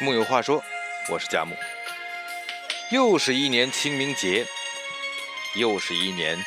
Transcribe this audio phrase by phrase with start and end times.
[0.00, 0.62] 木有话说，
[1.08, 1.56] 我是佳木。
[2.92, 4.46] 又是一年清明节，
[5.56, 6.38] 又是一年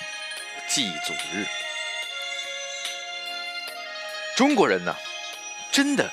[0.70, 1.46] 祭祖日。
[4.38, 4.96] 中国人呢，
[5.70, 6.10] 真的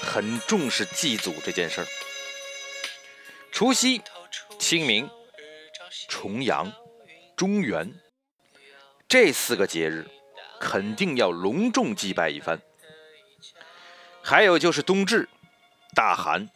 [0.00, 1.86] 很重视祭祖这件事儿。
[3.52, 4.00] 除夕、
[4.58, 5.10] 清明、
[6.08, 6.72] 重阳、
[7.36, 7.92] 中元
[9.06, 10.06] 这四个节日，
[10.58, 12.58] 肯定要隆重祭拜一番。
[14.22, 15.28] 还有就是冬至、
[15.94, 16.48] 大寒。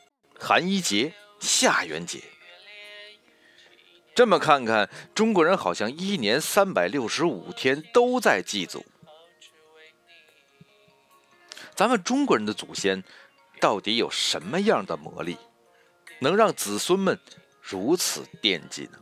[0.45, 2.21] 寒衣节、下元节，
[4.13, 8.85] 这么看看，中国人好像一年三百六十五天都在祭祖。
[11.77, 13.05] 咱们中国人的祖先
[13.61, 15.39] 到底有什么样的魔力，
[16.19, 17.17] 能让子孙们
[17.61, 18.99] 如此惦记呢？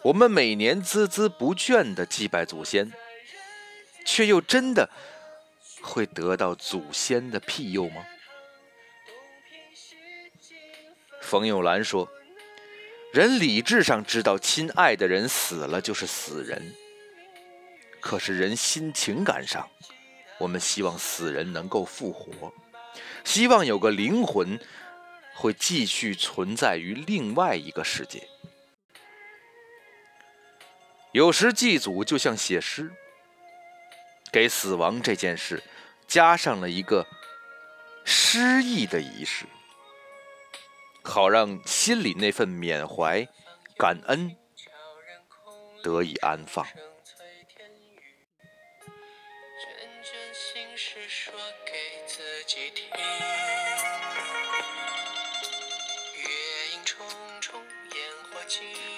[0.00, 2.90] 我们每年孜孜不倦的祭拜祖先，
[4.06, 4.88] 却又真的。
[5.88, 8.04] 会得到祖先的庇佑吗？
[11.22, 12.06] 冯友兰说
[13.12, 16.74] ：“人理智上知道亲爱的人死了就是死人，
[18.00, 19.68] 可是人心情感上，
[20.38, 22.52] 我们希望死人能够复活，
[23.24, 24.60] 希望有个灵魂
[25.34, 28.28] 会继续存在于另外一个世界。
[31.12, 32.92] 有时祭祖就像写诗。”
[34.30, 35.62] 给死亡这件事
[36.08, 37.06] 加上了一个
[38.02, 39.44] 诗意的仪式，
[41.02, 43.28] 好让心里那份缅怀、
[43.76, 44.34] 感恩
[45.82, 46.66] 得以安放。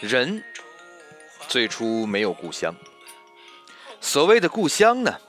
[0.00, 0.42] 人
[1.48, 2.72] 最初没有故乡。
[4.00, 5.20] 所谓的故乡呢，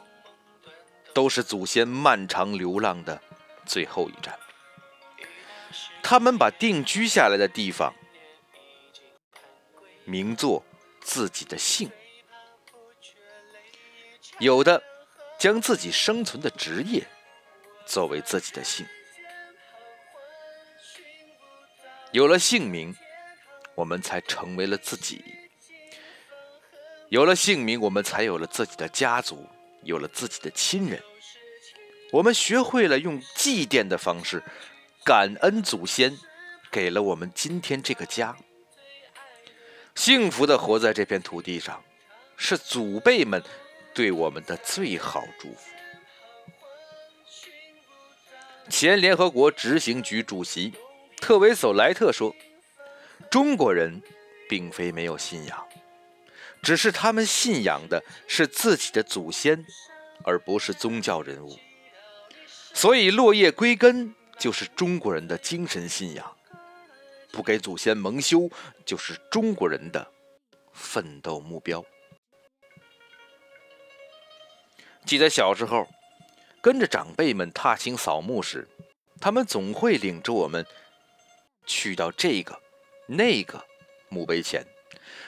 [1.13, 3.21] 都是祖先漫长流浪的
[3.65, 4.37] 最后一站。
[6.03, 7.93] 他们把定居下来的地方
[10.05, 10.63] 名作
[10.99, 11.89] 自己的姓，
[14.39, 14.81] 有的
[15.37, 17.05] 将自己生存的职业
[17.85, 18.85] 作为自己的姓。
[22.11, 22.93] 有了姓名，
[23.75, 25.23] 我们才成为了自己。
[27.07, 29.47] 有了姓名，我们才有了自己的家族，
[29.83, 31.01] 有了自己的亲人。
[32.11, 34.43] 我们学会了用祭奠的方式
[35.03, 36.17] 感恩祖先，
[36.69, 38.35] 给了我们今天这个家。
[39.95, 41.83] 幸福的活在这片土地上，
[42.37, 43.41] 是祖辈们
[43.93, 45.59] 对我们的最好祝福。
[48.69, 50.73] 前联合国执行局主席
[51.19, 52.33] 特维索莱特说
[53.29, 54.01] ：“中国人
[54.47, 55.67] 并非没有信仰。”
[56.61, 59.65] 只是他们信仰的是自己的祖先，
[60.23, 61.59] 而不是宗教人物。
[62.73, 66.37] 所以落叶归根就是中国人的精神信仰，
[67.31, 68.49] 不给祖先蒙羞
[68.85, 70.11] 就是中国人的
[70.71, 71.83] 奋斗目标。
[75.05, 75.87] 记得小时候
[76.61, 78.67] 跟着长辈们踏青扫墓时，
[79.19, 80.65] 他们总会领着我们
[81.65, 82.61] 去到这个、
[83.07, 83.65] 那个
[84.09, 84.65] 墓碑前。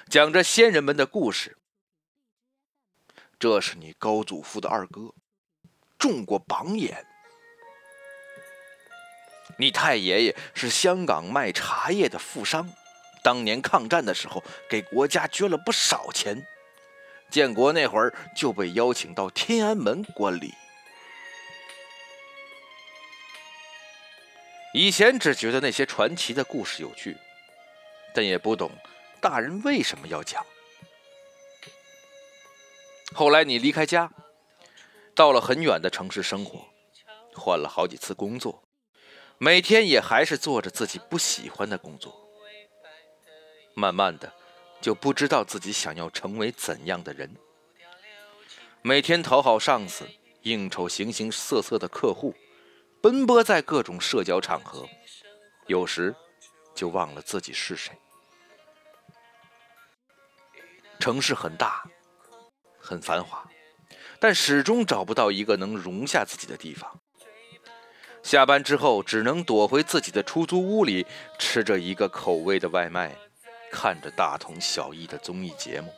[0.09, 1.57] 讲着先人们的故事。
[3.39, 5.13] 这是你高祖父的二哥，
[5.97, 7.05] 中过榜眼。
[9.57, 12.71] 你太爷爷是香港卖茶叶的富商，
[13.23, 16.45] 当年抗战的时候给国家捐了不少钱。
[17.29, 20.53] 建国那会儿就被邀请到天安门观礼。
[24.73, 27.17] 以前只觉得那些传奇的故事有趣，
[28.13, 28.71] 但也不懂。
[29.23, 30.45] 大人为什么要讲？
[33.13, 34.11] 后来你离开家，
[35.15, 36.67] 到了很远的城市生活，
[37.33, 38.61] 换了好几次工作，
[39.37, 42.13] 每天也还是做着自己不喜欢的工作。
[43.75, 44.33] 慢慢的，
[44.81, 47.33] 就不知道自己想要成为怎样的人。
[48.81, 50.05] 每天讨好上司，
[50.41, 52.35] 应酬形形色色的客户，
[53.01, 54.85] 奔波在各种社交场合，
[55.67, 56.13] 有时
[56.75, 57.97] 就忘了自己是谁。
[61.03, 61.83] 城市很大，
[62.79, 63.45] 很繁华，
[64.21, 66.97] 但始终找不到一个能容下自己的地方。
[68.23, 71.05] 下班之后，只能躲回自己的出租屋里，
[71.37, 73.13] 吃着一个口味的外卖，
[73.69, 75.93] 看着大同小异的综艺节目。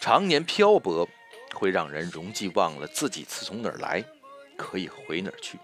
[0.00, 1.08] 常年漂泊，
[1.52, 4.04] 会让人容易忘了自己是从哪儿来，
[4.56, 5.60] 可以回哪儿去。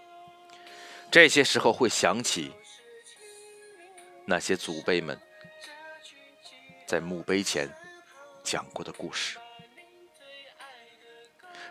[1.11, 2.53] 这些时候，会想起
[4.25, 5.19] 那些祖辈们。
[6.91, 7.73] 在墓碑前
[8.43, 9.39] 讲过的故事，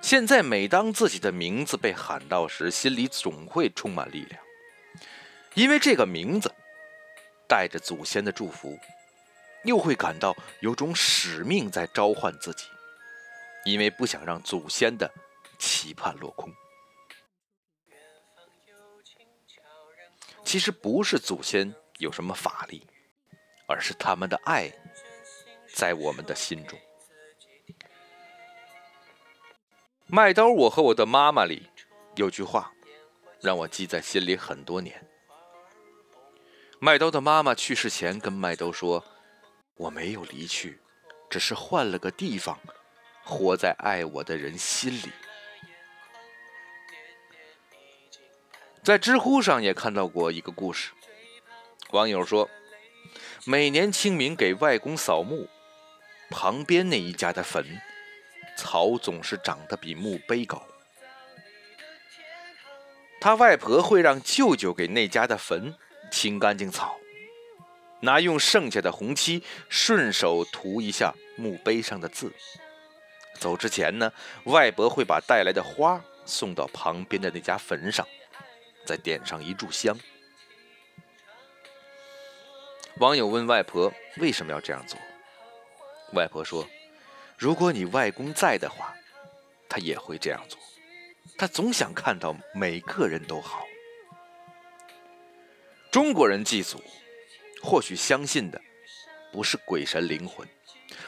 [0.00, 4.42] 现在每当自己的名字被喊到时，心里总会充满力量，
[5.52, 6.50] 因为这个名字
[7.46, 8.78] 带着祖先的祝福，
[9.64, 12.64] 又会感到有种使命在召唤自己，
[13.66, 15.12] 因为不想让祖先的
[15.58, 16.50] 期盼落空。
[20.46, 22.86] 其实不是祖先有什么法力，
[23.68, 24.72] 而是他们的爱
[25.72, 26.78] 在我们的心中。
[30.06, 31.68] 麦兜，我和我的妈妈里
[32.16, 32.72] 有句话，
[33.40, 35.06] 让我记在心里很多年。
[36.80, 39.04] 麦兜的妈妈去世前跟麦兜说
[39.76, 40.80] ：“我没有离去，
[41.28, 42.58] 只是换了个地方，
[43.22, 45.10] 活在爱我的人心里。”
[48.82, 50.90] 在知乎上也看到过一个故事，
[51.90, 52.48] 网友说，
[53.44, 55.46] 每年清明给外公扫墓，
[56.30, 57.80] 旁边那一家的坟。
[58.56, 60.62] 草总是长得比墓碑高。
[63.18, 65.74] 他外婆会让舅舅给那家的坟
[66.10, 66.98] 清干净草，
[68.00, 72.30] 拿用剩下的红漆顺手涂一下墓碑上的字。
[73.38, 74.12] 走之前呢，
[74.44, 78.06] 外婆会把带来的花送到旁边的那家坟上，
[78.84, 79.96] 再点上一炷香。
[82.98, 84.98] 网友问外婆为什么要这样做，
[86.12, 86.66] 外婆说。
[87.38, 88.94] 如果你外公在的话，
[89.66, 90.58] 他也会这样做。
[91.38, 93.64] 他总想看到每个人都好。
[95.90, 96.82] 中国人祭祖，
[97.62, 98.60] 或许相信的
[99.32, 100.46] 不是鬼神灵魂，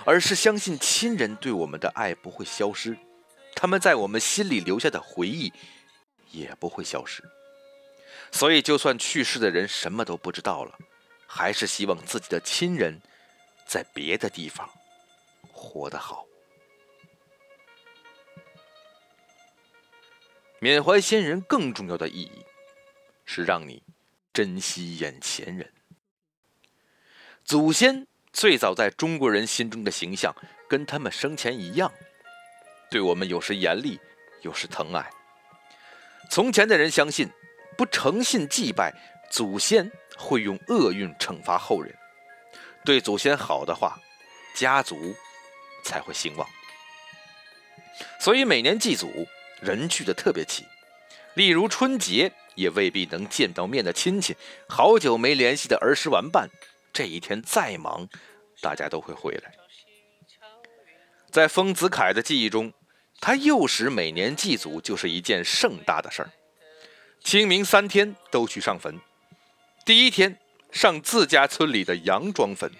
[0.06, 2.96] 而是相信亲人对我们的爱不会消失，
[3.54, 5.52] 他们在我们心里留下的回忆
[6.30, 7.22] 也不会消失。
[8.30, 10.78] 所以，就算去世的人什么都不知道了，
[11.26, 12.98] 还是希望自己的亲人
[13.66, 14.66] 在别的地方。
[15.62, 16.26] 活得好，
[20.58, 22.44] 缅怀先人更重要的意义
[23.24, 23.80] 是让你
[24.32, 25.72] 珍惜眼前人。
[27.44, 30.34] 祖先最早在中国人心中的形象
[30.68, 31.92] 跟他们生前一样，
[32.90, 34.00] 对我们有时严厉，
[34.40, 35.08] 有时疼爱。
[36.28, 37.30] 从前的人相信，
[37.78, 38.92] 不诚信祭拜
[39.30, 41.94] 祖先会用厄运惩罚后人。
[42.84, 43.96] 对祖先好的话，
[44.56, 45.14] 家族。
[45.82, 46.48] 才会兴旺，
[48.20, 49.26] 所以每年祭祖
[49.60, 50.64] 人聚的特别齐。
[51.34, 54.36] 例如春节也未必能见到面的亲戚，
[54.68, 56.48] 好久没联系的儿时玩伴，
[56.92, 58.08] 这一天再忙，
[58.60, 59.54] 大家都会回来。
[61.30, 62.72] 在丰子恺的记忆中，
[63.18, 66.30] 他幼时每年祭祖就是一件盛大的事儿。
[67.24, 69.00] 清明三天都去上坟，
[69.86, 70.38] 第一天
[70.70, 72.70] 上自家村里的杨庄坟，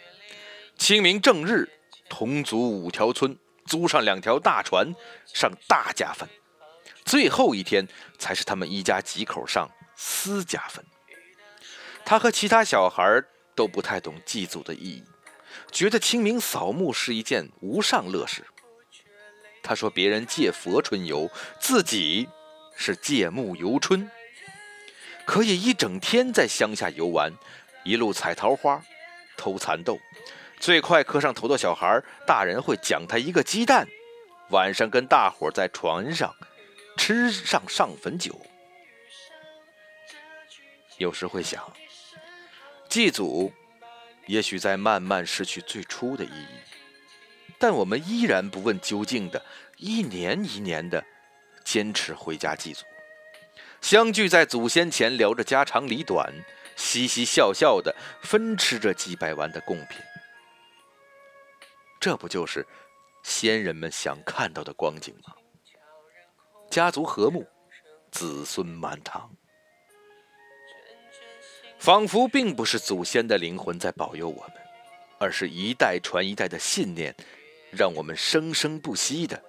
[0.77, 1.71] 清明正日。
[2.09, 4.95] 同族五条村租上两条大船
[5.27, 6.29] 上大家坟，
[7.05, 7.87] 最后一天
[8.19, 10.85] 才是他们一家几口上私家坟。
[12.05, 13.23] 他和其他小孩
[13.55, 15.05] 都不太懂祭祖的意义，
[15.71, 18.45] 觉得清明扫墓是一件无上乐事。
[19.63, 22.29] 他说：“别人借佛春游，自己
[22.77, 24.11] 是借墓游春，
[25.25, 27.33] 可以一整天在乡下游玩，
[27.85, 28.83] 一路采桃花，
[29.37, 30.01] 偷蚕豆。”
[30.63, 33.85] 最快磕上头的小孩，大人会奖他一个鸡蛋。
[34.51, 36.33] 晚上跟大伙在船上
[36.97, 38.41] 吃上上坟酒。
[40.99, 41.61] 有时会想，
[42.89, 43.53] 祭祖
[44.27, 46.47] 也许在慢慢失去最初的意义，
[47.59, 49.45] 但我们依然不问究竟的，
[49.79, 51.05] 一年一年的
[51.65, 52.85] 坚持回家祭祖，
[53.81, 56.33] 相聚在祖先前聊着家长里短，
[56.77, 59.99] 嘻嘻笑笑的分吃着几百万的贡品。
[62.03, 62.67] 这不就是
[63.23, 65.33] 先人们想看到的光景吗？
[66.69, 67.47] 家族和睦，
[68.11, 69.31] 子孙满堂，
[71.79, 74.55] 仿佛并不是祖先的灵魂在保佑我们，
[75.21, 77.15] 而是一代传一代的信念，
[77.71, 79.41] 让我们生生不息的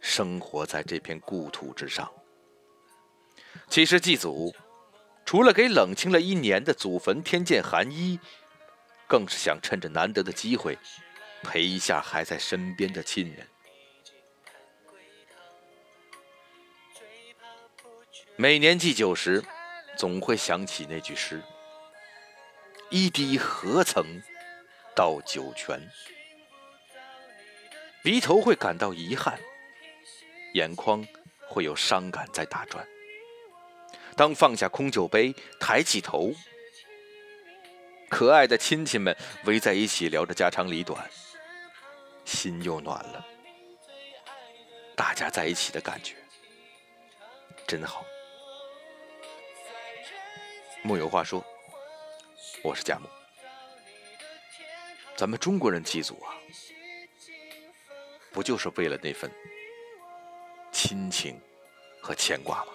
[0.00, 2.12] 生活在这片故土之上。
[3.68, 4.52] 其实祭祖，
[5.24, 8.18] 除了给冷清了一年的祖坟添件寒衣，
[9.06, 10.76] 更是想趁着难得的机会。
[11.48, 13.48] 陪一下还在身边的亲人。
[18.36, 19.42] 每年祭酒时，
[19.96, 21.42] 总会想起那句诗
[22.90, 24.04] ：“一滴何曾
[24.94, 25.80] 到九泉。”
[28.04, 29.40] 鼻头会感到遗憾，
[30.52, 31.02] 眼眶
[31.48, 32.86] 会有伤感在打转。
[34.14, 36.34] 当放下空酒杯，抬起头，
[38.10, 41.10] 可爱的亲戚们围在一起聊着家长里短。
[42.28, 43.26] 心又暖了，
[44.94, 46.14] 大家在一起的感觉，
[47.66, 48.04] 真好。
[50.82, 51.42] 木有话说，
[52.62, 53.08] 我是佳木。
[55.16, 56.36] 咱们中国人祭祖啊，
[58.30, 59.30] 不就是为了那份
[60.70, 61.40] 亲情
[61.98, 62.72] 和牵挂吗？